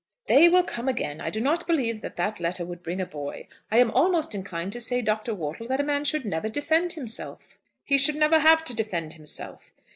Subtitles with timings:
[0.25, 1.21] "They will come again.
[1.21, 3.47] I do not believe that that letter would bring a boy.
[3.71, 5.35] I am almost inclined to say, Dr.
[5.35, 9.71] Wortle, that a man should never defend himself." "He should never have to defend himself."